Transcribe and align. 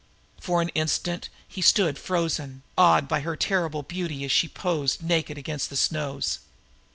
For 0.41 0.63
an 0.63 0.69
instant 0.69 1.29
he 1.47 1.61
stood 1.61 1.99
frozen, 1.99 2.63
awed 2.75 3.07
by 3.07 3.19
her 3.19 3.35
terrible 3.35 3.83
beauty 3.83 4.25
as 4.25 4.31
she 4.31 4.47
posed 4.47 5.03
naked 5.03 5.37
against 5.37 5.69
the 5.69 5.77
snows. 5.77 6.39